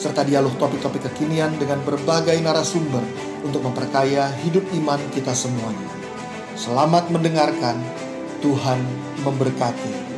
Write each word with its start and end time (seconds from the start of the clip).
serta 0.00 0.24
dialog 0.24 0.56
topik-topik 0.56 1.12
kekinian 1.12 1.60
dengan 1.60 1.84
berbagai 1.84 2.40
narasumber 2.40 3.04
untuk 3.44 3.60
memperkaya 3.60 4.32
hidup 4.40 4.64
iman 4.80 4.96
kita 5.12 5.36
semuanya. 5.36 5.92
Selamat 6.56 7.12
mendengarkan, 7.12 7.76
Tuhan 8.40 8.80
memberkati. 9.20 10.09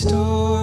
story. 0.00 0.59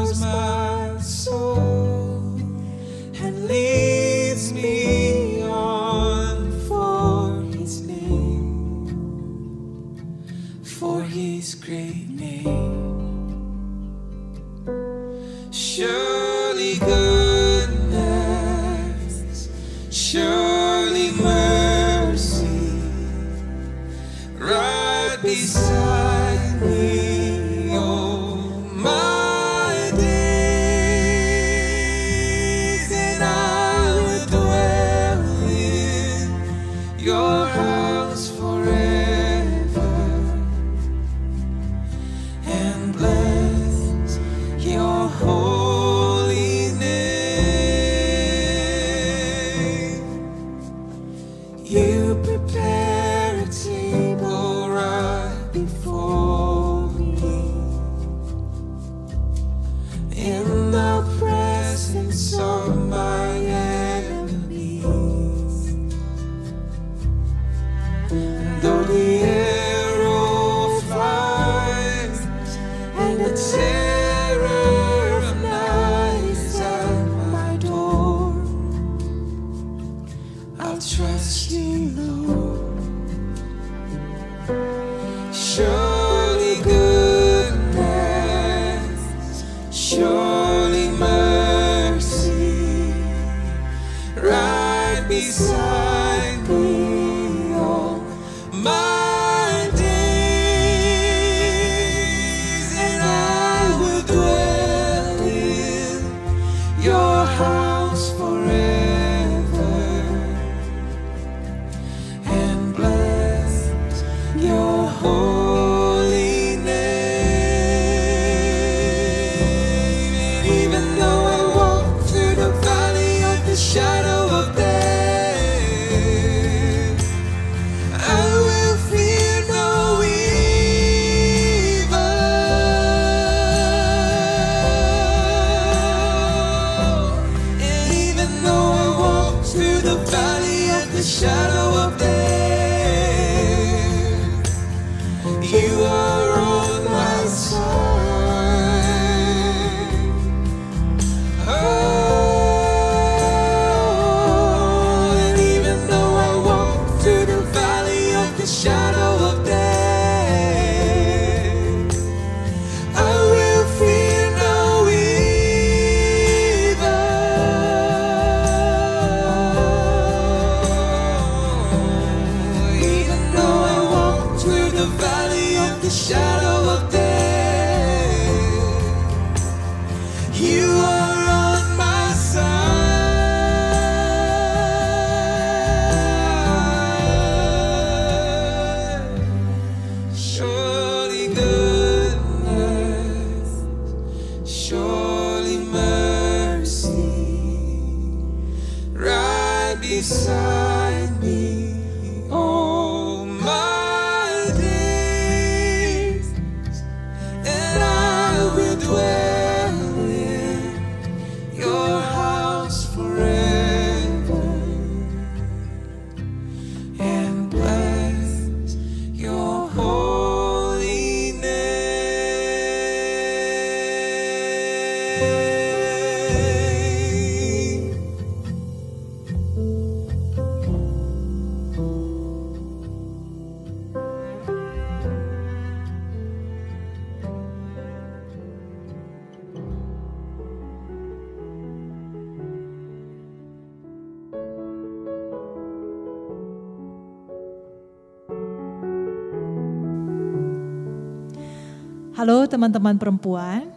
Halo 252.17 252.49
teman-teman 252.49 252.97
perempuan, 252.97 253.69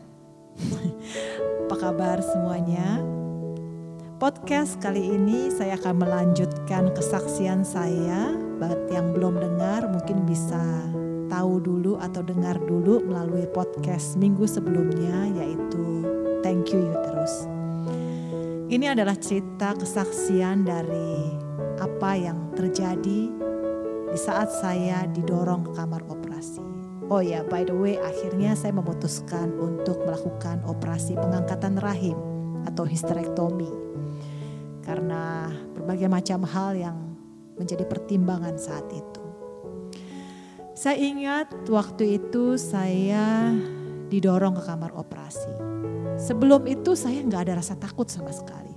apa 1.69 1.77
kabar 1.77 2.25
semuanya? 2.25 3.05
Podcast 4.17 4.81
kali 4.81 5.13
ini 5.13 5.53
saya 5.53 5.77
akan 5.77 6.01
melanjutkan 6.01 6.89
kesaksian 6.97 7.69
saya. 7.69 8.33
Buat 8.57 8.89
yang 8.89 9.13
belum 9.13 9.45
dengar 9.45 9.93
mungkin 9.93 10.25
bisa 10.25 10.57
tahu 11.29 11.61
dulu 11.61 12.01
atau 12.01 12.25
dengar 12.25 12.57
dulu 12.65 13.05
melalui 13.05 13.45
podcast 13.53 14.17
minggu 14.17 14.49
sebelumnya 14.49 15.37
yaitu 15.37 16.09
Thank 16.41 16.73
You 16.73 16.97
Uterus. 16.97 17.45
Ini 18.73 18.97
adalah 18.97 19.21
cerita 19.21 19.77
kesaksian 19.77 20.65
dari 20.65 21.37
apa 21.77 22.17
yang 22.17 22.57
terjadi 22.57 23.21
di 24.09 24.17
saat 24.17 24.49
saya 24.49 25.05
didorong 25.13 25.69
ke 25.69 25.73
kamar 25.77 26.01
operasi. 26.09 26.30
Oh 27.11 27.19
ya, 27.19 27.43
by 27.43 27.67
the 27.67 27.75
way, 27.75 27.99
akhirnya 27.99 28.55
saya 28.55 28.71
memutuskan 28.71 29.51
untuk 29.59 29.99
melakukan 30.07 30.63
operasi 30.63 31.19
pengangkatan 31.19 31.75
rahim 31.83 32.15
atau 32.71 32.87
histerektomi. 32.87 33.67
Karena 34.87 35.51
berbagai 35.75 36.07
macam 36.07 36.47
hal 36.47 36.79
yang 36.79 36.95
menjadi 37.59 37.83
pertimbangan 37.83 38.55
saat 38.55 38.87
itu. 38.95 39.23
Saya 40.79 41.03
ingat 41.03 41.51
waktu 41.67 42.23
itu 42.23 42.55
saya 42.55 43.59
didorong 44.07 44.55
ke 44.55 44.63
kamar 44.63 44.95
operasi. 44.95 45.51
Sebelum 46.15 46.63
itu 46.71 46.95
saya 46.95 47.27
nggak 47.27 47.43
ada 47.51 47.59
rasa 47.59 47.75
takut 47.75 48.07
sama 48.07 48.31
sekali. 48.31 48.71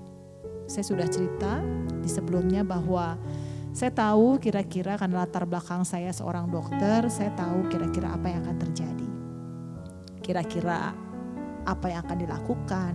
Saya 0.65 0.89
sudah 0.89 1.06
cerita 1.06 1.62
di 2.01 2.09
sebelumnya 2.09 2.65
bahwa 2.65 3.13
saya 3.74 3.90
tahu 3.90 4.38
kira-kira 4.38 5.02
karena 5.02 5.25
latar 5.25 5.50
belakang 5.50 5.81
saya 5.81 6.14
seorang 6.14 6.46
dokter, 6.46 7.10
saya 7.10 7.34
tahu 7.34 7.66
kira-kira 7.74 8.14
apa 8.14 8.30
yang 8.30 8.46
akan 8.46 8.58
terjadi. 8.70 9.10
Kira-kira 10.22 10.94
apa 11.66 11.86
yang 11.90 12.06
akan 12.06 12.18
dilakukan, 12.22 12.94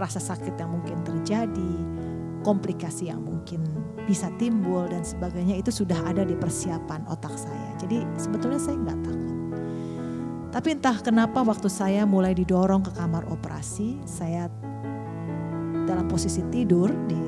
rasa 0.00 0.16
sakit 0.16 0.56
yang 0.56 0.72
mungkin 0.72 1.04
terjadi, 1.04 1.72
komplikasi 2.40 3.12
yang 3.12 3.20
mungkin 3.20 3.60
bisa 4.08 4.32
timbul 4.40 4.88
dan 4.88 5.04
sebagainya 5.04 5.60
itu 5.60 5.68
sudah 5.68 6.00
ada 6.08 6.24
di 6.24 6.32
persiapan 6.32 7.04
otak 7.04 7.36
saya. 7.36 7.70
Jadi 7.76 8.00
sebetulnya 8.16 8.56
saya 8.56 8.80
nggak 8.80 9.00
takut. 9.04 9.36
Tapi 10.50 10.68
entah 10.80 10.96
kenapa 10.98 11.44
waktu 11.44 11.68
saya 11.68 12.08
mulai 12.08 12.32
didorong 12.32 12.82
ke 12.88 12.96
kamar 12.96 13.28
operasi, 13.28 14.00
saya 14.08 14.48
dalam 15.84 16.08
posisi 16.08 16.40
tidur 16.48 16.88
di 17.04 17.20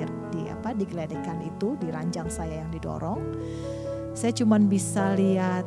digeledekan 0.76 1.40
itu 1.44 1.76
di 1.80 1.88
ranjang 1.88 2.28
saya 2.28 2.64
yang 2.64 2.70
didorong. 2.72 3.20
Saya 4.12 4.32
cuma 4.36 4.60
bisa 4.60 5.16
lihat 5.16 5.64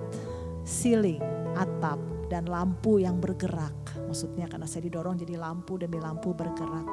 ceiling, 0.65 1.21
atap 1.57 1.97
dan 2.29 2.49
lampu 2.49 3.01
yang 3.01 3.21
bergerak. 3.21 3.73
Maksudnya 4.05 4.49
karena 4.49 4.65
saya 4.69 4.85
didorong 4.85 5.17
jadi 5.17 5.37
lampu 5.37 5.77
demi 5.77 5.97
lampu 5.97 6.33
bergerak. 6.33 6.85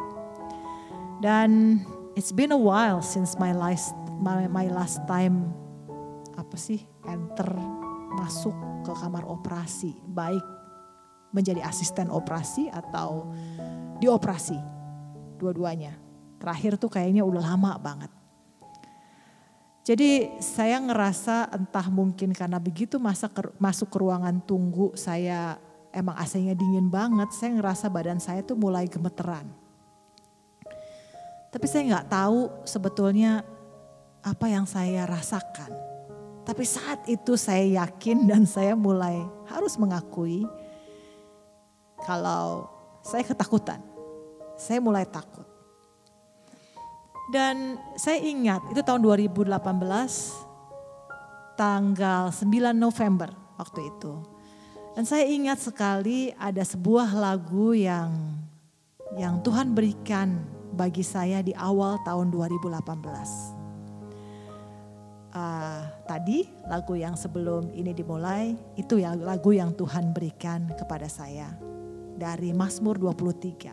Dan 1.22 1.80
it's 2.16 2.32
been 2.34 2.52
a 2.52 2.58
while 2.58 3.00
since 3.00 3.38
my 3.40 3.54
last 3.54 3.96
my, 4.20 4.48
my 4.48 4.68
last 4.68 5.00
time 5.08 5.52
apa 6.36 6.56
sih 6.56 6.80
enter 7.08 7.48
masuk 8.16 8.54
ke 8.84 8.92
kamar 8.92 9.24
operasi 9.24 9.96
baik 10.12 10.42
menjadi 11.32 11.64
asisten 11.64 12.12
operasi 12.12 12.68
atau 12.68 13.32
dioperasi 14.00 14.56
dua-duanya 15.40 15.96
Terakhir 16.42 16.74
tuh 16.74 16.90
kayaknya 16.90 17.22
udah 17.22 17.54
lama 17.54 17.78
banget. 17.78 18.10
Jadi 19.86 20.42
saya 20.42 20.82
ngerasa 20.82 21.54
entah 21.54 21.86
mungkin 21.86 22.34
karena 22.34 22.58
begitu 22.58 22.98
masa 22.98 23.30
ke, 23.30 23.46
masuk 23.62 23.90
ke 23.90 23.98
ruangan 24.02 24.42
tunggu 24.42 24.94
saya 24.98 25.58
emang 25.94 26.18
AC-nya 26.18 26.58
dingin 26.58 26.90
banget, 26.90 27.30
saya 27.30 27.54
ngerasa 27.58 27.86
badan 27.92 28.18
saya 28.18 28.42
tuh 28.42 28.58
mulai 28.58 28.90
gemeteran. 28.90 29.46
Tapi 31.52 31.66
saya 31.68 31.82
nggak 31.94 32.08
tahu 32.08 32.40
sebetulnya 32.64 33.44
apa 34.24 34.46
yang 34.48 34.64
saya 34.64 35.04
rasakan. 35.04 35.70
Tapi 36.42 36.64
saat 36.66 37.06
itu 37.06 37.36
saya 37.36 37.84
yakin 37.86 38.24
dan 38.30 38.48
saya 38.48 38.72
mulai 38.72 39.20
harus 39.46 39.76
mengakui 39.76 40.48
kalau 42.02 42.66
saya 43.04 43.22
ketakutan. 43.22 43.78
Saya 44.56 44.80
mulai 44.80 45.04
takut. 45.04 45.51
Dan 47.32 47.80
saya 47.96 48.20
ingat 48.20 48.60
itu 48.68 48.84
tahun 48.84 49.00
2018 49.00 49.56
tanggal 51.56 52.28
9 52.28 52.76
November 52.76 53.32
waktu 53.56 53.88
itu. 53.88 54.20
Dan 54.92 55.08
saya 55.08 55.24
ingat 55.24 55.64
sekali 55.64 56.28
ada 56.36 56.60
sebuah 56.60 57.16
lagu 57.16 57.72
yang 57.72 58.36
yang 59.16 59.40
Tuhan 59.40 59.72
berikan 59.72 60.44
bagi 60.76 61.00
saya 61.00 61.40
di 61.40 61.56
awal 61.56 61.96
tahun 62.04 62.28
2018. 62.28 62.84
Uh, 65.32 65.80
tadi 66.04 66.44
lagu 66.68 66.92
yang 66.92 67.16
sebelum 67.16 67.72
ini 67.72 67.96
dimulai 67.96 68.52
itu 68.76 69.00
ya 69.00 69.16
lagu 69.16 69.56
yang 69.56 69.72
Tuhan 69.72 70.12
berikan 70.12 70.68
kepada 70.76 71.08
saya 71.08 71.48
dari 72.20 72.52
Mazmur 72.52 73.00
23 73.00 73.72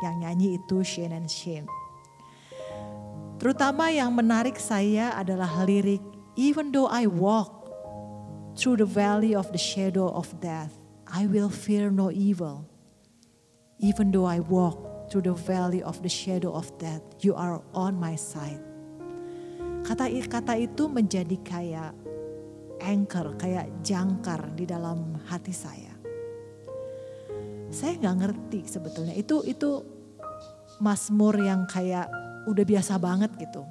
yang 0.00 0.14
nyanyi 0.24 0.56
itu 0.56 0.80
Shane 0.80 1.12
and 1.12 1.28
Shane. 1.28 1.75
Terutama 3.36 3.92
yang 3.92 4.16
menarik 4.16 4.56
saya 4.56 5.12
adalah 5.12 5.64
lirik 5.68 6.00
Even 6.36 6.68
though 6.68 6.84
I 6.84 7.08
walk 7.08 7.72
through 8.60 8.76
the 8.76 8.88
valley 8.88 9.32
of 9.32 9.48
the 9.56 9.60
shadow 9.60 10.12
of 10.12 10.28
death, 10.44 10.76
I 11.08 11.24
will 11.24 11.48
fear 11.48 11.88
no 11.88 12.12
evil. 12.12 12.68
Even 13.80 14.12
though 14.12 14.28
I 14.28 14.44
walk 14.44 15.08
through 15.08 15.24
the 15.24 15.32
valley 15.32 15.80
of 15.80 15.96
the 16.04 16.12
shadow 16.12 16.52
of 16.52 16.68
death, 16.76 17.00
you 17.24 17.32
are 17.32 17.64
on 17.72 17.96
my 17.96 18.20
side. 18.20 18.60
Kata-kata 19.88 20.60
itu 20.60 20.92
menjadi 20.92 21.40
kayak 21.40 21.96
anchor, 22.84 23.32
kayak 23.40 23.72
jangkar 23.80 24.52
di 24.52 24.68
dalam 24.68 25.16
hati 25.24 25.56
saya. 25.56 25.96
Saya 27.72 27.96
nggak 27.96 28.16
ngerti 28.20 28.60
sebetulnya 28.68 29.16
itu 29.16 29.40
itu 29.48 29.80
Mazmur 30.84 31.40
yang 31.40 31.64
kayak 31.64 32.25
udah 32.46 32.64
biasa 32.64 32.96
banget 32.96 33.30
gitu. 33.36 33.62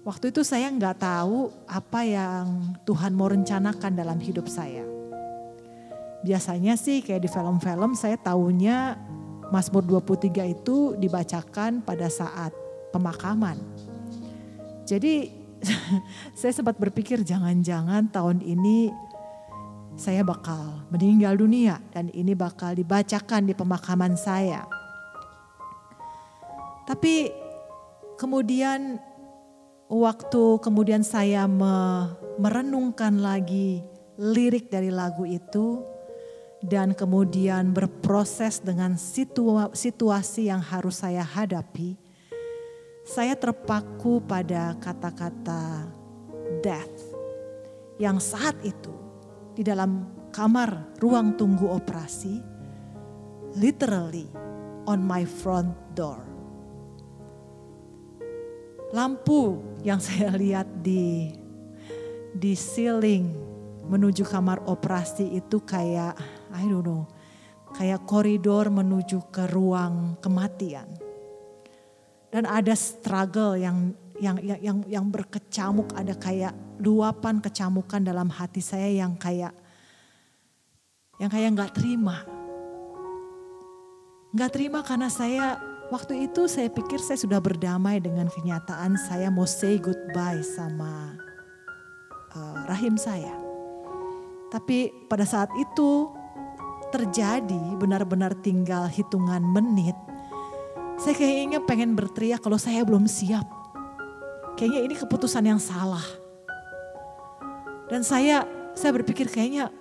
Waktu 0.00 0.32
itu 0.32 0.40
saya 0.40 0.72
nggak 0.72 0.96
tahu 1.04 1.52
apa 1.68 2.00
yang 2.08 2.72
Tuhan 2.88 3.12
mau 3.12 3.28
rencanakan 3.28 3.92
dalam 3.92 4.16
hidup 4.16 4.48
saya. 4.48 4.82
Biasanya 6.24 6.76
sih 6.80 7.04
kayak 7.04 7.24
di 7.24 7.28
film-film 7.28 7.92
saya 7.92 8.16
tahunya 8.16 8.96
Mazmur 9.52 9.84
23 9.84 10.56
itu 10.56 10.96
dibacakan 10.96 11.84
pada 11.84 12.08
saat 12.08 12.52
pemakaman. 12.96 13.60
Jadi 14.88 15.28
saya 16.38 16.52
sempat 16.56 16.80
berpikir 16.80 17.20
jangan-jangan 17.20 18.08
tahun 18.08 18.40
ini 18.40 18.88
saya 20.00 20.24
bakal 20.24 20.80
meninggal 20.88 21.36
dunia 21.36 21.76
dan 21.92 22.08
ini 22.16 22.32
bakal 22.32 22.72
dibacakan 22.72 23.44
di 23.44 23.52
pemakaman 23.52 24.16
saya. 24.16 24.64
Tapi 26.88 27.28
Kemudian 28.20 29.00
waktu 29.88 30.44
kemudian 30.60 31.00
saya 31.00 31.48
merenungkan 32.36 33.16
lagi 33.16 33.80
lirik 34.20 34.68
dari 34.68 34.92
lagu 34.92 35.24
itu 35.24 35.80
dan 36.60 36.92
kemudian 36.92 37.72
berproses 37.72 38.60
dengan 38.60 39.00
situasi 39.72 40.52
yang 40.52 40.60
harus 40.60 41.00
saya 41.00 41.24
hadapi, 41.24 41.96
saya 43.08 43.32
terpaku 43.40 44.20
pada 44.20 44.76
kata-kata 44.76 45.88
death 46.60 46.96
yang 47.96 48.20
saat 48.20 48.52
itu 48.60 48.92
di 49.56 49.64
dalam 49.64 50.04
kamar 50.28 50.92
ruang 51.00 51.40
tunggu 51.40 51.72
operasi 51.72 52.36
literally 53.56 54.28
on 54.84 55.00
my 55.00 55.24
front 55.24 55.72
door 55.96 56.29
lampu 58.90 59.62
yang 59.86 60.02
saya 60.02 60.34
lihat 60.34 60.66
di 60.82 61.34
di 62.34 62.52
ceiling 62.54 63.34
menuju 63.90 64.22
kamar 64.22 64.62
operasi 64.70 65.34
itu 65.34 65.62
kayak 65.66 66.14
I 66.54 66.66
don't 66.66 66.86
know, 66.86 67.06
kayak 67.74 68.06
koridor 68.06 68.70
menuju 68.70 69.30
ke 69.34 69.50
ruang 69.50 70.18
kematian. 70.22 70.86
Dan 72.30 72.46
ada 72.46 72.74
struggle 72.78 73.58
yang 73.58 73.90
yang 74.22 74.38
yang 74.38 74.60
yang, 74.62 74.78
yang 74.86 75.06
berkecamuk, 75.10 75.90
ada 75.98 76.14
kayak 76.14 76.54
luapan 76.78 77.42
kecamukan 77.42 77.98
dalam 77.98 78.30
hati 78.30 78.62
saya 78.62 78.86
yang 78.86 79.18
kayak 79.18 79.50
yang 81.18 81.30
kayak 81.30 81.50
nggak 81.58 81.74
terima. 81.74 82.22
Nggak 84.30 84.50
terima 84.54 84.86
karena 84.86 85.10
saya 85.10 85.58
Waktu 85.90 86.30
itu 86.30 86.46
saya 86.46 86.70
pikir 86.70 87.02
saya 87.02 87.18
sudah 87.18 87.42
berdamai 87.42 87.98
dengan 87.98 88.30
kenyataan 88.30 88.94
saya 88.94 89.26
mau 89.26 89.42
say 89.42 89.74
goodbye 89.74 90.38
sama 90.38 91.18
uh, 92.30 92.62
rahim 92.70 92.94
saya. 92.94 93.34
Tapi 94.54 94.94
pada 95.10 95.26
saat 95.26 95.50
itu 95.58 96.14
terjadi 96.94 97.74
benar-benar 97.74 98.38
tinggal 98.38 98.86
hitungan 98.86 99.42
menit, 99.42 99.98
saya 100.94 101.18
kayaknya 101.18 101.58
pengen 101.66 101.98
berteriak 101.98 102.38
kalau 102.38 102.54
saya 102.54 102.86
belum 102.86 103.10
siap. 103.10 103.50
Kayaknya 104.54 104.80
ini 104.86 104.94
keputusan 104.94 105.42
yang 105.42 105.58
salah. 105.58 106.06
Dan 107.90 108.06
saya 108.06 108.46
saya 108.78 108.94
berpikir 108.94 109.26
kayaknya 109.26 109.74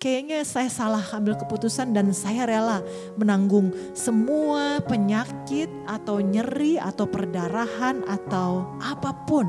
kayaknya 0.00 0.40
saya 0.48 0.72
salah 0.72 1.04
ambil 1.12 1.36
keputusan 1.36 1.92
dan 1.92 2.08
saya 2.16 2.48
rela 2.48 2.80
menanggung 3.20 3.68
semua 3.92 4.80
penyakit 4.88 5.68
atau 5.84 6.24
nyeri 6.24 6.80
atau 6.80 7.04
perdarahan 7.04 8.00
atau 8.08 8.80
apa 8.80 9.12
pun 9.28 9.44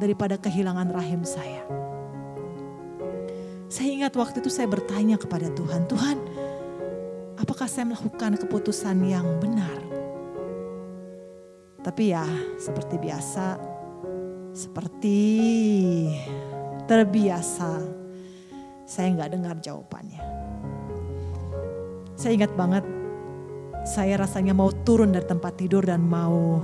daripada 0.00 0.40
kehilangan 0.40 0.88
rahim 0.96 1.20
saya. 1.20 1.68
Saya 3.68 3.92
ingat 3.92 4.16
waktu 4.16 4.40
itu 4.40 4.48
saya 4.48 4.66
bertanya 4.66 5.20
kepada 5.20 5.52
Tuhan, 5.52 5.84
Tuhan, 5.84 6.18
apakah 7.36 7.68
saya 7.68 7.92
melakukan 7.92 8.40
keputusan 8.40 9.04
yang 9.04 9.36
benar? 9.36 9.78
Tapi 11.84 12.16
ya, 12.16 12.24
seperti 12.56 12.96
biasa, 12.96 13.60
seperti 14.56 15.20
terbiasa, 16.88 17.99
saya 18.90 19.14
nggak 19.14 19.30
dengar 19.38 19.54
jawabannya. 19.62 20.18
Saya 22.18 22.42
ingat 22.42 22.52
banget, 22.58 22.82
saya 23.86 24.18
rasanya 24.18 24.50
mau 24.50 24.74
turun 24.82 25.14
dari 25.14 25.30
tempat 25.30 25.54
tidur 25.62 25.86
dan 25.86 26.02
mau 26.02 26.58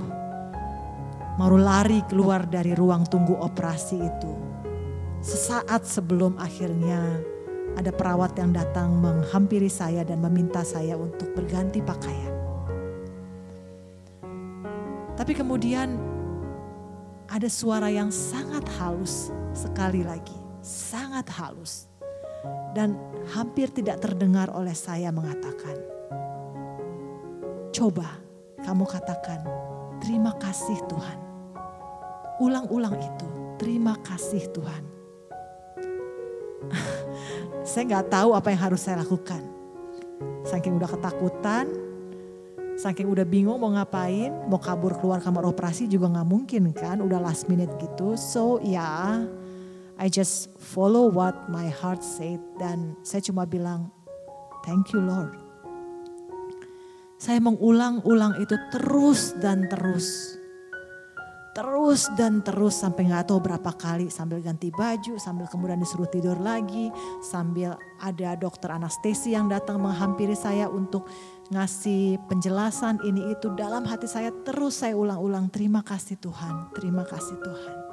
mau 1.39 1.53
lari 1.55 2.03
keluar 2.11 2.43
dari 2.43 2.75
ruang 2.75 3.07
tunggu 3.07 3.31
operasi 3.31 3.95
itu. 4.03 4.33
Sesaat 5.23 5.87
sebelum 5.87 6.35
akhirnya 6.35 6.99
ada 7.79 7.95
perawat 7.95 8.35
yang 8.35 8.51
datang 8.51 8.99
menghampiri 8.99 9.71
saya 9.71 10.03
dan 10.03 10.19
meminta 10.19 10.67
saya 10.67 10.99
untuk 10.99 11.31
berganti 11.31 11.79
pakaian. 11.79 12.35
Tapi 15.15 15.33
kemudian 15.33 15.95
ada 17.31 17.49
suara 17.49 17.87
yang 17.89 18.11
sangat 18.13 18.67
halus 18.77 19.33
sekali 19.55 20.05
lagi, 20.05 20.37
sangat 20.61 21.25
halus. 21.33 21.96
Dan 22.75 22.93
hampir 23.33 23.73
tidak 23.73 23.99
terdengar 23.99 24.53
oleh 24.53 24.73
saya 24.77 25.09
mengatakan, 25.09 25.75
coba 27.73 28.21
kamu 28.61 28.85
katakan, 28.85 29.39
terima 30.01 30.33
kasih 30.37 30.77
Tuhan. 30.89 31.17
Ulang-ulang 32.37 32.95
itu, 32.97 33.29
terima 33.57 33.97
kasih 34.05 34.45
Tuhan. 34.53 34.83
saya 37.69 37.83
nggak 37.85 38.07
tahu 38.13 38.29
apa 38.37 38.47
yang 38.53 38.61
harus 38.61 38.81
saya 38.85 39.01
lakukan. 39.01 39.41
Saking 40.45 40.79
udah 40.79 40.89
ketakutan, 40.89 41.65
saking 42.77 43.09
udah 43.09 43.25
bingung 43.25 43.57
mau 43.57 43.73
ngapain, 43.73 44.31
mau 44.47 44.61
kabur 44.61 44.95
keluar 45.01 45.19
kamar 45.19 45.43
operasi 45.49 45.89
juga 45.89 46.13
nggak 46.13 46.29
mungkin 46.29 46.71
kan, 46.71 47.01
udah 47.01 47.19
last 47.19 47.49
minute 47.49 47.73
gitu. 47.81 48.13
So 48.15 48.61
ya, 48.61 48.79
yeah, 48.79 49.11
I 49.97 50.13
just 50.13 50.53
follow 50.61 51.09
what 51.09 51.49
my 51.49 51.73
heart 51.73 52.05
said 52.05 52.37
dan 52.61 52.93
saya 53.01 53.25
cuma 53.25 53.49
bilang, 53.49 53.89
thank 54.61 54.93
you 54.93 55.01
Lord. 55.01 55.33
Saya 57.17 57.41
mengulang-ulang 57.41 58.37
itu 58.37 58.53
terus 58.69 59.33
dan 59.41 59.65
terus. 59.65 60.37
Terus 61.57 62.05
dan 62.13 62.45
terus 62.45 62.77
sampai 62.77 63.09
nggak 63.09 63.33
tahu 63.33 63.41
berapa 63.41 63.73
kali 63.73 64.13
sambil 64.13 64.37
ganti 64.45 64.69
baju, 64.69 65.17
sambil 65.17 65.49
kemudian 65.49 65.81
disuruh 65.81 66.05
tidur 66.05 66.37
lagi, 66.37 66.93
sambil 67.25 67.73
ada 67.97 68.37
dokter 68.37 68.69
anestesi 68.69 69.33
yang 69.33 69.49
datang 69.49 69.81
menghampiri 69.81 70.37
saya 70.37 70.69
untuk 70.69 71.09
ngasih 71.49 72.21
penjelasan 72.29 73.01
ini 73.01 73.33
itu 73.33 73.49
dalam 73.57 73.89
hati 73.89 74.05
saya 74.05 74.29
terus 74.45 74.85
saya 74.85 74.93
ulang-ulang 74.93 75.49
terima 75.49 75.81
kasih 75.81 76.21
Tuhan, 76.21 76.69
terima 76.77 77.01
kasih 77.01 77.41
Tuhan. 77.41 77.86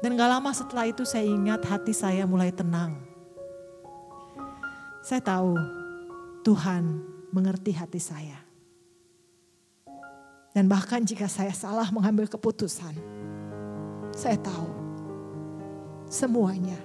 Dan 0.00 0.16
gak 0.16 0.32
lama 0.32 0.48
setelah 0.56 0.88
itu 0.88 1.04
saya 1.04 1.28
ingat 1.28 1.60
hati 1.68 1.92
saya 1.92 2.24
mulai 2.24 2.48
tenang. 2.48 2.96
Saya 5.04 5.20
tahu 5.20 5.60
Tuhan 6.40 7.04
mengerti 7.36 7.76
hati 7.76 8.00
saya. 8.00 8.40
Dan 10.56 10.72
bahkan 10.72 11.04
jika 11.04 11.28
saya 11.28 11.52
salah 11.52 11.92
mengambil 11.92 12.32
keputusan, 12.32 12.96
saya 14.16 14.40
tahu 14.40 14.72
semuanya 16.08 16.80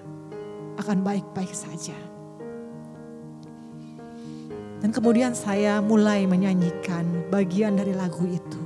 akan 0.76 1.00
baik-baik 1.00 1.56
saja. 1.56 1.96
Dan 4.84 4.92
kemudian 4.92 5.32
saya 5.32 5.80
mulai 5.80 6.28
menyanyikan 6.28 7.32
bagian 7.32 7.80
dari 7.80 7.96
lagu 7.96 8.28
itu. 8.28 8.62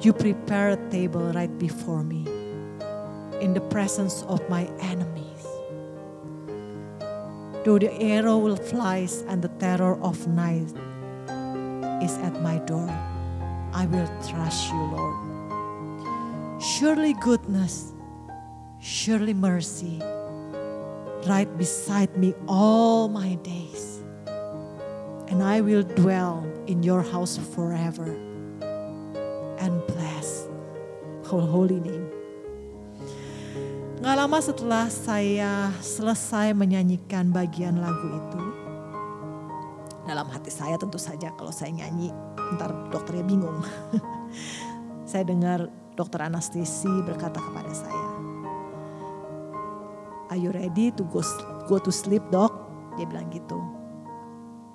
You 0.00 0.16
prepare 0.16 0.74
a 0.74 0.80
table 0.88 1.34
right 1.36 1.52
before 1.60 2.00
me 2.00 2.37
in 3.40 3.54
the 3.54 3.60
presence 3.60 4.22
of 4.28 4.40
my 4.48 4.66
enemies. 4.80 5.46
Though 7.64 7.78
the 7.78 7.92
arrow 8.00 8.38
will 8.38 8.56
flies 8.56 9.22
and 9.28 9.42
the 9.42 9.48
terror 9.60 9.98
of 10.02 10.26
night 10.28 10.68
is 12.02 12.16
at 12.18 12.40
my 12.42 12.58
door, 12.66 12.88
I 13.72 13.86
will 13.86 14.08
trust 14.28 14.70
you, 14.70 14.82
Lord. 14.94 16.62
Surely 16.62 17.14
goodness, 17.14 17.92
surely 18.80 19.34
mercy, 19.34 20.00
right 21.26 21.48
beside 21.58 22.16
me 22.16 22.34
all 22.46 23.08
my 23.08 23.34
days 23.36 23.98
and 25.28 25.42
I 25.42 25.60
will 25.60 25.82
dwell 25.82 26.46
in 26.66 26.82
your 26.82 27.02
house 27.02 27.36
forever 27.36 28.16
and 29.58 29.86
bless 29.86 30.48
your 31.30 31.42
holy 31.42 31.80
name. 31.80 31.97
Gak 34.08 34.16
lama 34.16 34.40
setelah 34.40 34.88
saya 34.88 35.68
selesai 35.84 36.56
menyanyikan 36.56 37.28
bagian 37.28 37.76
lagu 37.76 38.08
itu, 38.08 38.40
dalam 40.08 40.24
hati 40.32 40.48
saya 40.48 40.80
tentu 40.80 40.96
saja 40.96 41.28
kalau 41.36 41.52
saya 41.52 41.76
nyanyi, 41.76 42.08
ntar 42.56 42.72
dokternya 42.88 43.28
bingung. 43.28 43.60
saya 45.12 45.28
dengar 45.28 45.68
dokter 45.92 46.24
anestesi 46.24 46.88
berkata 47.04 47.36
kepada 47.36 47.68
saya, 47.68 48.08
Are 50.32 50.40
you 50.40 50.56
ready 50.56 50.88
to 50.96 51.04
go, 51.12 51.20
go 51.68 51.76
to 51.76 51.92
sleep 51.92 52.24
dok? 52.32 52.48
Dia 52.96 53.04
bilang 53.04 53.28
gitu. 53.28 53.60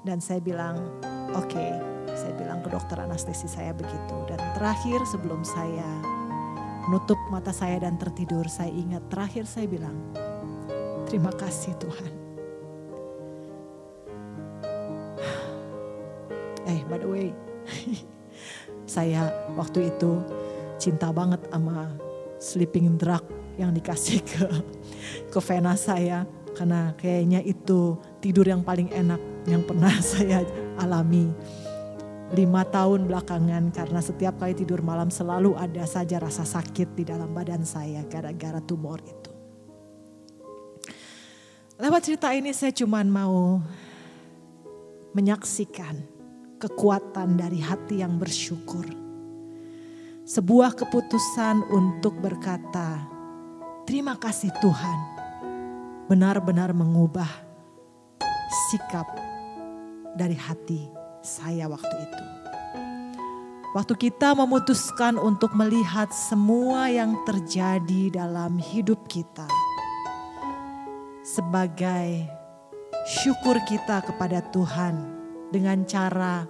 Dan 0.06 0.22
saya 0.22 0.46
bilang, 0.46 0.78
oke, 1.34 1.50
okay. 1.50 1.74
saya 2.14 2.38
bilang 2.38 2.62
ke 2.62 2.70
dokter 2.70 3.02
anestesi 3.02 3.50
saya 3.50 3.74
begitu. 3.74 4.30
Dan 4.30 4.38
terakhir 4.54 5.02
sebelum 5.10 5.42
saya 5.42 6.13
menutup 6.88 7.20
mata 7.32 7.56
saya 7.56 7.80
dan 7.80 7.96
tertidur, 7.96 8.48
saya 8.52 8.72
ingat 8.72 9.08
terakhir 9.08 9.48
saya 9.48 9.68
bilang, 9.68 9.96
terima 11.08 11.32
kasih 11.32 11.74
Tuhan. 11.80 12.12
Eh, 16.64 16.80
by 16.88 16.96
the 16.96 17.10
way, 17.12 17.28
saya 18.88 19.28
waktu 19.60 19.92
itu 19.92 20.24
cinta 20.80 21.12
banget 21.12 21.44
sama 21.52 21.92
sleeping 22.40 22.96
drug 22.96 23.20
yang 23.60 23.76
dikasih 23.76 24.24
ke 24.24 24.48
ke 25.36 25.40
vena 25.44 25.76
saya. 25.76 26.24
Karena 26.54 26.94
kayaknya 26.96 27.42
itu 27.44 27.98
tidur 28.22 28.46
yang 28.48 28.64
paling 28.64 28.88
enak 28.96 29.20
yang 29.44 29.66
pernah 29.68 29.92
saya 30.16 30.46
alami 30.80 31.34
lima 32.34 32.66
tahun 32.66 33.06
belakangan 33.06 33.70
karena 33.70 34.02
setiap 34.02 34.42
kali 34.42 34.58
tidur 34.58 34.82
malam 34.82 35.14
selalu 35.14 35.54
ada 35.54 35.86
saja 35.86 36.18
rasa 36.18 36.42
sakit 36.42 36.98
di 36.98 37.06
dalam 37.06 37.30
badan 37.30 37.62
saya 37.62 38.02
gara-gara 38.10 38.58
tumor 38.58 38.98
itu. 39.06 39.32
Lewat 41.78 42.02
cerita 42.10 42.34
ini 42.34 42.50
saya 42.50 42.74
cuma 42.74 43.06
mau 43.06 43.62
menyaksikan 45.14 46.02
kekuatan 46.58 47.38
dari 47.38 47.62
hati 47.62 48.02
yang 48.02 48.18
bersyukur. 48.18 48.86
Sebuah 50.26 50.74
keputusan 50.74 51.70
untuk 51.70 52.18
berkata, 52.18 53.04
terima 53.86 54.18
kasih 54.18 54.50
Tuhan, 54.58 55.00
benar-benar 56.10 56.74
mengubah 56.74 57.30
sikap 58.72 59.06
dari 60.16 60.40
hati 60.40 61.03
saya 61.24 61.72
waktu 61.72 61.96
itu. 62.04 62.24
Waktu 63.74 63.96
kita 63.98 64.38
memutuskan 64.38 65.18
untuk 65.18 65.56
melihat 65.58 66.14
semua 66.14 66.94
yang 66.94 67.18
terjadi 67.26 68.14
dalam 68.14 68.62
hidup 68.62 69.10
kita 69.10 69.50
sebagai 71.26 72.30
syukur 73.10 73.58
kita 73.66 74.06
kepada 74.06 74.46
Tuhan 74.54 74.94
dengan 75.50 75.82
cara 75.90 76.46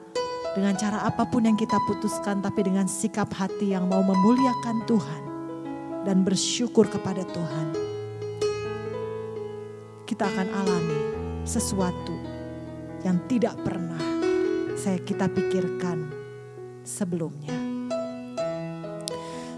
dengan 0.51 0.75
cara 0.75 1.07
apa 1.07 1.23
pun 1.23 1.47
yang 1.47 1.55
kita 1.55 1.79
putuskan 1.87 2.43
tapi 2.43 2.67
dengan 2.67 2.91
sikap 2.91 3.31
hati 3.31 3.71
yang 3.71 3.87
mau 3.87 4.03
memuliakan 4.03 4.83
Tuhan 4.83 5.23
dan 6.03 6.27
bersyukur 6.27 6.91
kepada 6.91 7.23
Tuhan. 7.23 7.67
kita 10.03 10.29
akan 10.29 10.47
alami 10.61 11.01
sesuatu 11.41 12.13
yang 13.01 13.17
tidak 13.25 13.57
pernah 13.65 14.12
saya 14.83 14.99
kita 14.99 15.31
pikirkan 15.31 16.11
sebelumnya. 16.83 17.55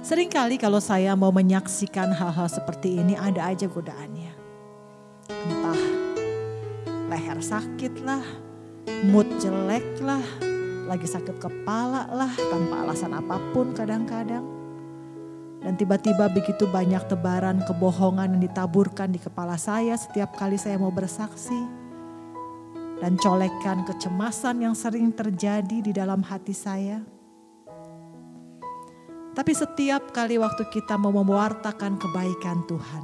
Seringkali 0.06 0.62
kalau 0.62 0.78
saya 0.78 1.18
mau 1.18 1.34
menyaksikan 1.34 2.14
hal-hal 2.14 2.46
seperti 2.46 3.02
ini 3.02 3.18
ada 3.18 3.50
aja 3.50 3.66
godaannya. 3.66 4.30
Entah 5.26 5.82
leher 7.10 7.42
sakit 7.42 8.06
lah, 8.06 8.22
mood 9.10 9.26
jelek 9.42 9.98
lah, 10.06 10.22
lagi 10.86 11.10
sakit 11.10 11.42
kepala 11.42 12.06
lah 12.14 12.30
tanpa 12.38 12.86
alasan 12.86 13.18
apa 13.18 13.42
pun 13.50 13.74
kadang-kadang. 13.74 14.46
Dan 15.66 15.74
tiba-tiba 15.74 16.30
begitu 16.30 16.70
banyak 16.70 17.02
tebaran 17.10 17.66
kebohongan 17.66 18.38
yang 18.38 18.46
ditaburkan 18.46 19.10
di 19.10 19.18
kepala 19.18 19.58
saya 19.58 19.98
setiap 19.98 20.38
kali 20.38 20.62
saya 20.62 20.78
mau 20.78 20.94
bersaksi. 20.94 21.85
Dan 22.96 23.20
colekan 23.20 23.84
kecemasan 23.84 24.64
yang 24.64 24.76
sering 24.76 25.12
terjadi 25.12 25.84
di 25.84 25.92
dalam 25.92 26.24
hati 26.24 26.56
saya. 26.56 27.04
Tapi 29.36 29.52
setiap 29.52 30.16
kali 30.16 30.40
waktu 30.40 30.64
kita 30.72 30.96
mau 30.96 31.12
mewartakan 31.12 32.00
kebaikan 32.00 32.64
Tuhan 32.72 33.04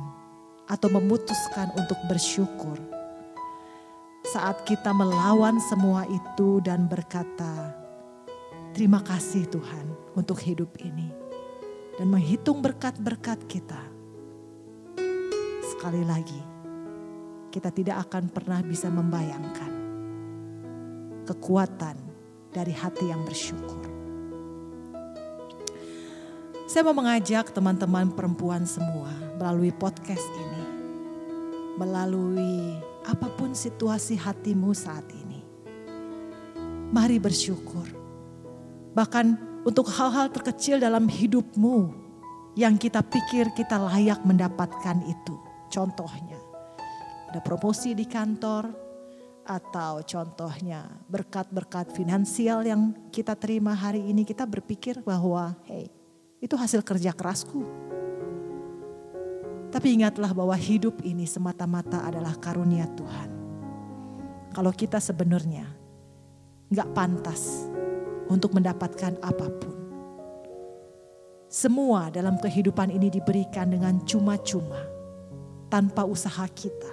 atau 0.71 0.87
memutuskan 0.87 1.75
untuk 1.75 1.99
bersyukur, 2.07 2.79
saat 4.31 4.63
kita 4.63 4.95
melawan 4.95 5.59
semua 5.59 6.07
itu 6.07 6.63
dan 6.63 6.87
berkata, 6.87 7.75
"Terima 8.71 9.03
kasih 9.03 9.43
Tuhan 9.51 10.15
untuk 10.15 10.39
hidup 10.39 10.71
ini," 10.79 11.11
dan 11.99 12.07
menghitung 12.07 12.63
berkat-berkat 12.63 13.43
kita, 13.51 13.83
sekali 15.67 16.07
lagi 16.07 16.39
kita 17.51 17.75
tidak 17.75 18.07
akan 18.07 18.31
pernah 18.31 18.63
bisa 18.63 18.87
membayangkan 18.87 19.70
kekuatan 21.31 21.95
dari 22.51 22.75
hati 22.75 23.07
yang 23.07 23.23
bersyukur. 23.23 23.87
Saya 26.67 26.87
mau 26.87 26.95
mengajak 26.95 27.55
teman-teman 27.55 28.11
perempuan 28.11 28.67
semua 28.67 29.11
melalui 29.39 29.71
podcast 29.71 30.27
ini, 30.35 30.63
melalui 31.79 32.79
apa 33.07 33.31
pun 33.31 33.55
situasi 33.55 34.19
hatimu 34.19 34.75
saat 34.75 35.07
ini. 35.15 35.39
Mari 36.91 37.19
bersyukur. 37.23 37.87
Bahkan 38.91 39.25
untuk 39.63 39.87
hal-hal 39.87 40.27
terkecil 40.35 40.83
dalam 40.83 41.07
hidupmu 41.07 41.95
yang 42.59 42.75
kita 42.75 42.99
pikir 42.99 43.55
kita 43.55 43.79
layak 43.79 44.19
mendapatkan 44.27 44.99
itu. 45.07 45.35
Contohnya, 45.71 46.39
ada 47.31 47.39
promosi 47.39 47.95
di 47.95 48.03
kantor, 48.03 48.90
atau 49.45 50.05
contohnya 50.05 50.85
berkat-berkat 51.09 51.91
finansial 51.97 52.61
yang 52.61 52.93
kita 53.09 53.33
terima 53.33 53.73
hari 53.73 54.05
ini, 54.05 54.21
kita 54.21 54.45
berpikir 54.45 55.01
bahwa, 55.01 55.57
hey, 55.65 55.89
itu 56.41 56.53
hasil 56.53 56.85
kerja 56.85 57.13
kerasku. 57.13 57.65
Tapi 59.71 59.87
ingatlah 59.95 60.35
bahwa 60.35 60.53
hidup 60.53 60.99
ini 61.01 61.23
semata-mata 61.23 62.03
adalah 62.03 62.35
karunia 62.35 62.85
Tuhan. 62.91 63.29
Kalau 64.51 64.71
kita 64.75 64.99
sebenarnya 64.99 65.63
nggak 66.67 66.91
pantas 66.91 67.71
untuk 68.27 68.51
mendapatkan 68.51 69.15
apa 69.23 69.47
pun. 69.47 69.75
Semua 71.51 72.11
dalam 72.11 72.39
kehidupan 72.39 72.91
ini 72.91 73.11
diberikan 73.11 73.71
dengan 73.71 73.99
cuma-cuma 74.03 74.87
tanpa 75.71 76.03
usaha 76.03 76.47
kita. 76.51 76.91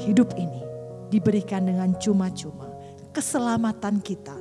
Hidup 0.00 0.32
ini 0.36 0.65
diberikan 1.12 1.66
dengan 1.66 1.94
cuma-cuma. 1.98 2.70
Keselamatan 3.14 4.02
kita 4.04 4.36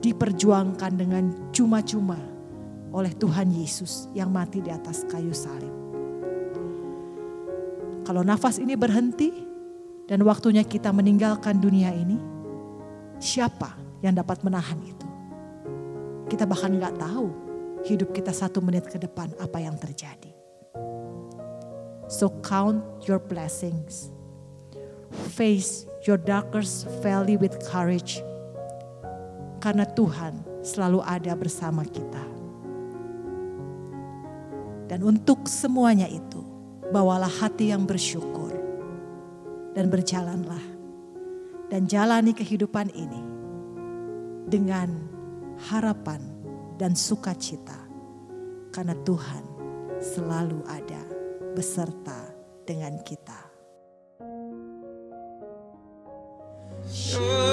diperjuangkan 0.00 0.92
dengan 0.96 1.24
cuma-cuma 1.52 2.18
oleh 2.90 3.12
Tuhan 3.14 3.52
Yesus 3.54 4.10
yang 4.16 4.32
mati 4.32 4.58
di 4.64 4.72
atas 4.72 5.06
kayu 5.06 5.30
salib. 5.30 5.70
Kalau 8.02 8.26
nafas 8.26 8.58
ini 8.58 8.74
berhenti 8.74 9.30
dan 10.10 10.26
waktunya 10.26 10.66
kita 10.66 10.90
meninggalkan 10.90 11.62
dunia 11.62 11.94
ini, 11.94 12.18
siapa 13.22 13.78
yang 14.02 14.16
dapat 14.16 14.42
menahan 14.42 14.80
itu? 14.82 15.06
Kita 16.26 16.48
bahkan 16.48 16.74
nggak 16.74 16.98
tahu 16.98 17.30
hidup 17.86 18.10
kita 18.10 18.34
satu 18.34 18.58
menit 18.58 18.88
ke 18.90 18.98
depan 18.98 19.30
apa 19.38 19.62
yang 19.62 19.78
terjadi. 19.78 20.34
So 22.10 22.42
count 22.42 22.82
your 23.06 23.22
blessings. 23.22 24.10
Face 25.34 25.89
your 26.04 26.16
darkest 26.16 26.88
valley 27.04 27.36
with 27.36 27.56
courage. 27.68 28.20
Karena 29.60 29.84
Tuhan 29.84 30.40
selalu 30.64 31.04
ada 31.04 31.36
bersama 31.36 31.84
kita. 31.84 32.24
Dan 34.88 35.06
untuk 35.06 35.46
semuanya 35.46 36.08
itu, 36.10 36.42
bawalah 36.90 37.30
hati 37.30 37.70
yang 37.70 37.86
bersyukur 37.86 38.50
dan 39.76 39.86
berjalanlah 39.86 40.64
dan 41.70 41.86
jalani 41.86 42.34
kehidupan 42.34 42.90
ini 42.90 43.22
dengan 44.50 44.90
harapan 45.70 46.18
dan 46.74 46.98
sukacita 46.98 47.78
karena 48.74 48.98
Tuhan 49.06 49.44
selalu 50.02 50.66
ada 50.66 51.02
beserta 51.54 52.34
dengan 52.66 52.98
kita. 53.06 53.49
Sure. 57.10 57.49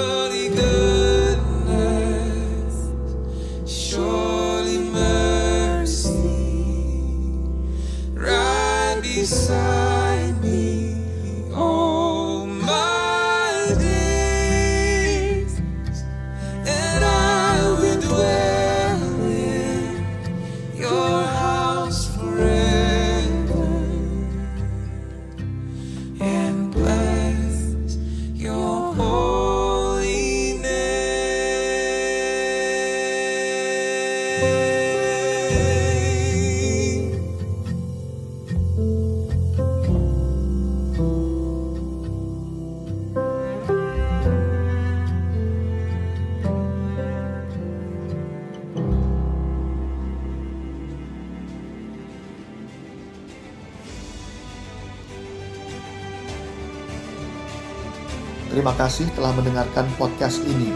Terima 58.48 58.72
kasih 58.76 59.08
telah 59.12 59.32
mendengarkan 59.36 59.84
podcast 60.00 60.40
ini. 60.48 60.72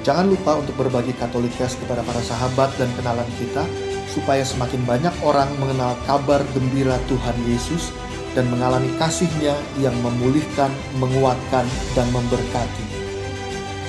Jangan 0.00 0.30
lupa 0.32 0.56
untuk 0.56 0.78
berbagi 0.80 1.12
Katolikes 1.18 1.76
kepada 1.76 2.00
para 2.06 2.22
sahabat 2.24 2.72
dan 2.80 2.88
kenalan 2.96 3.28
kita, 3.36 3.66
supaya 4.10 4.42
semakin 4.42 4.82
banyak 4.88 5.14
orang 5.22 5.50
mengenal 5.60 5.94
kabar 6.08 6.40
gembira 6.56 6.96
Tuhan 7.06 7.36
Yesus 7.46 7.92
dan 8.34 8.46
mengalami 8.48 8.90
kasih-Nya 8.96 9.54
yang 9.82 9.94
memulihkan, 10.02 10.70
menguatkan, 11.02 11.66
dan 11.98 12.06
memberkati. 12.14 12.86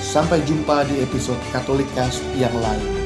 Sampai 0.02 0.42
jumpa 0.42 0.84
di 0.90 1.00
episode 1.00 1.40
Katolikes 1.54 2.20
yang 2.36 2.52
lain. 2.58 3.01